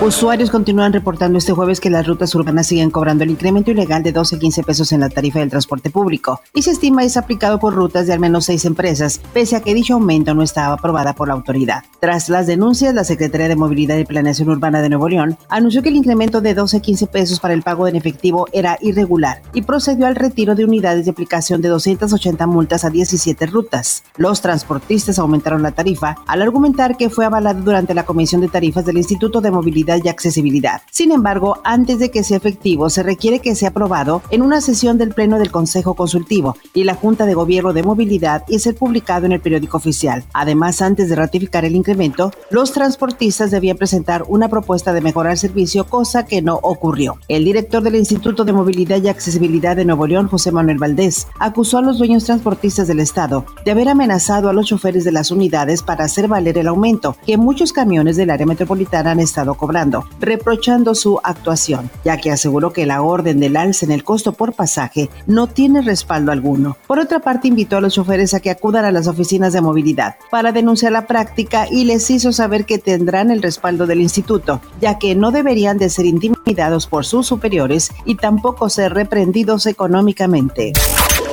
[0.00, 4.12] Usuarios continúan reportando este jueves que las rutas urbanas siguen cobrando el incremento ilegal de
[4.12, 7.58] 12 a 15 pesos en la tarifa del transporte público y se estima es aplicado
[7.58, 11.14] por rutas de al menos seis empresas, pese a que dicho aumento no estaba aprobada
[11.14, 11.82] por la autoridad.
[11.98, 15.88] Tras las denuncias, la Secretaría de Movilidad y Planeación Urbana de Nuevo León anunció que
[15.88, 19.62] el incremento de 12 a 15 pesos para el pago en efectivo era irregular y
[19.62, 24.04] procedió al retiro de unidades de aplicación de 280 multas a 17 rutas.
[24.16, 28.84] Los transportistas aumentaron la tarifa al argumentar que fue avalado durante la Comisión de Tarifas
[28.84, 30.82] del Instituto de Movilidad y accesibilidad.
[30.90, 34.98] Sin embargo, antes de que sea efectivo, se requiere que sea aprobado en una sesión
[34.98, 39.26] del Pleno del Consejo Consultivo y la Junta de Gobierno de Movilidad y ser publicado
[39.26, 40.24] en el periódico oficial.
[40.32, 45.38] Además, antes de ratificar el incremento, los transportistas debían presentar una propuesta de mejorar el
[45.38, 47.18] servicio, cosa que no ocurrió.
[47.28, 51.78] El director del Instituto de Movilidad y Accesibilidad de Nuevo León, José Manuel Valdés, acusó
[51.78, 55.82] a los dueños transportistas del Estado de haber amenazado a los choferes de las unidades
[55.82, 59.77] para hacer valer el aumento que muchos camiones del área metropolitana han estado cobrando
[60.20, 64.52] reprochando su actuación, ya que aseguró que la orden del alza en el costo por
[64.52, 66.76] pasaje no tiene respaldo alguno.
[66.86, 70.16] Por otra parte, invitó a los choferes a que acudan a las oficinas de movilidad
[70.30, 74.98] para denunciar la práctica y les hizo saber que tendrán el respaldo del instituto, ya
[74.98, 80.72] que no deberían de ser intimidados por sus superiores y tampoco ser reprendidos económicamente.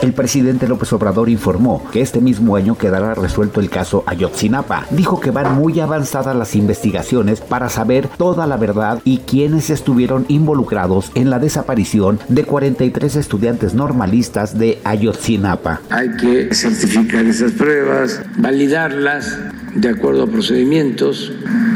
[0.02, 4.86] El presidente López Obrador informó que este mismo año quedará resuelto el caso Ayotzinapa.
[4.92, 10.25] Dijo que van muy avanzadas las investigaciones para saber toda la verdad y quiénes estuvieron
[10.28, 15.80] involucrados en la desaparición de 43 estudiantes normalistas de Ayotzinapa.
[15.89, 19.39] Hay que certificar esas pruebas, validarlas
[19.73, 21.31] de acuerdo a procedimientos,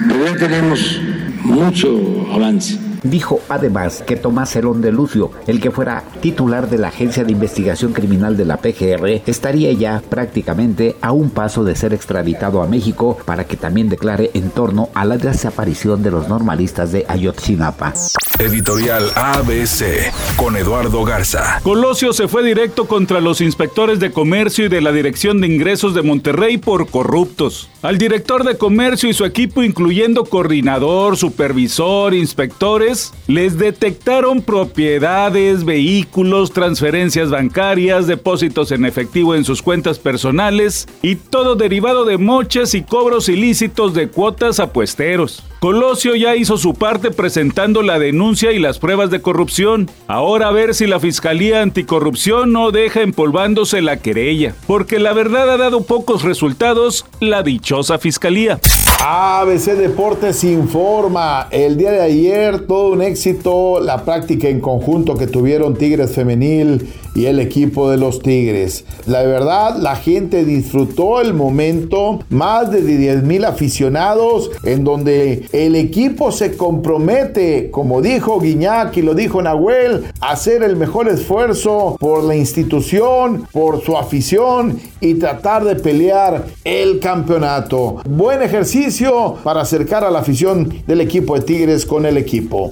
[0.05, 0.99] pero ya tenemos
[1.45, 6.89] mucho avance Dijo además que Tomás Herón de Lucio, el que fuera titular de la
[6.89, 11.93] Agencia de Investigación Criminal de la PGR, estaría ya prácticamente a un paso de ser
[11.93, 16.91] extraditado a México para que también declare en torno a la desaparición de los normalistas
[16.91, 17.93] de Ayotzinapa.
[18.39, 21.59] Editorial ABC con Eduardo Garza.
[21.61, 25.93] Colosio se fue directo contra los inspectores de comercio y de la Dirección de Ingresos
[25.93, 27.69] de Monterrey por corruptos.
[27.81, 36.53] Al director de comercio y su equipo, incluyendo coordinador, supervisor, inspectores, les detectaron propiedades, vehículos,
[36.53, 42.83] transferencias bancarias, depósitos en efectivo en sus cuentas personales y todo derivado de moches y
[42.83, 45.43] cobros ilícitos de cuotas a puesteros.
[45.59, 49.91] Colosio ya hizo su parte presentando la denuncia y las pruebas de corrupción.
[50.07, 55.49] Ahora a ver si la Fiscalía Anticorrupción no deja empolvándose la querella, porque la verdad
[55.49, 58.57] ha dado pocos resultados la dichosa Fiscalía.
[59.01, 65.27] ABC Deportes informa, el día de ayer todo un éxito la práctica en conjunto que
[65.27, 66.87] tuvieron Tigres Femenil
[67.19, 68.85] y el equipo de los Tigres.
[69.05, 75.75] La verdad, la gente disfrutó el momento, más de 10 mil aficionados, en donde el
[75.75, 81.97] equipo se compromete, como dijo Guiñac y lo dijo Nahuel, a hacer el mejor esfuerzo
[81.99, 87.97] por la institución, por su afición y tratar de pelear el campeonato.
[88.07, 92.71] Buen ejercicio para acercar a la afición del equipo de Tigres con el equipo.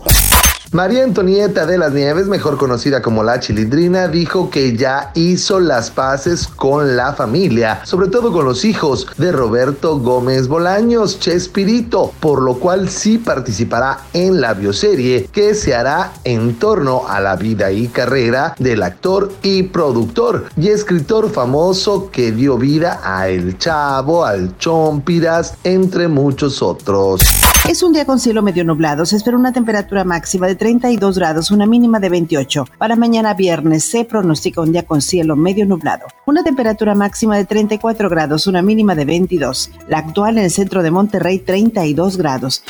[0.74, 5.90] María Antonieta de las Nieves, mejor conocida como la Chilindrina, dijo que ya hizo las
[5.92, 12.42] paces con la familia, sobre todo con los hijos de Roberto Gómez Bolaños, Chespirito, por
[12.42, 17.72] lo cual sí participará en la bioserie que se hará en torno a la vida
[17.72, 24.26] y carrera del actor y productor y escritor famoso que dio vida a El Chavo,
[24.26, 27.22] al Chompiras, entre muchos otros.
[27.70, 29.06] Es un día con cielo medio nublado.
[29.06, 32.68] Se espera una temperatura máxima de 32 grados, una mínima de 28.
[32.78, 36.08] Para mañana viernes se pronostica un día con cielo medio nublado.
[36.26, 39.72] Una temperatura máxima de 34 grados, una mínima de 22.
[39.88, 42.64] La actual en el centro de Monterrey, 32 grados.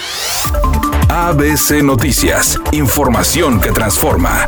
[1.09, 2.59] ABC Noticias.
[2.71, 4.45] Información que transforma.